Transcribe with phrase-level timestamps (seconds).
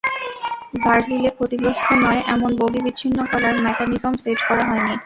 [0.75, 4.95] ভার্জিলে ক্ষতিগ্রস্থ নয় এমন বগি বিচ্ছিন্ন করার ম্যাকানিজম সেট করা হয়নি।